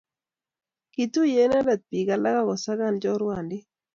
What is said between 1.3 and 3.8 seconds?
inende biik alak akusakan chorwandit